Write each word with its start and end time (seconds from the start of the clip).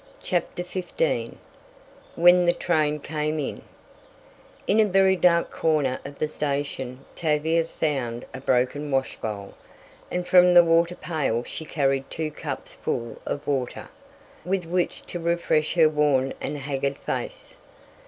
CHAPTER 0.23 0.63
XV 0.63 1.35
WHEN 2.15 2.45
THE 2.47 2.53
TRAIN 2.57 3.01
CAME 3.01 3.37
IN 3.37 3.61
In 4.65 4.79
a 4.79 4.85
very 4.85 5.15
dark 5.15 5.51
corner 5.51 5.99
of 6.03 6.17
the 6.17 6.27
station 6.27 7.05
Tavia 7.15 7.65
found 7.65 8.25
a 8.33 8.41
broken 8.41 8.89
washbowl, 8.89 9.53
and 10.09 10.27
from 10.27 10.55
the 10.55 10.63
water 10.63 10.95
pail 10.95 11.43
she 11.43 11.65
carried 11.65 12.09
two 12.09 12.31
cups 12.31 12.73
full 12.73 13.21
of 13.27 13.45
water, 13.45 13.89
with 14.43 14.65
which 14.65 15.05
to 15.05 15.19
refresh 15.19 15.75
her 15.75 15.87
worn 15.87 16.33
and 16.41 16.57
haggard 16.57 16.97
face. 16.97 17.53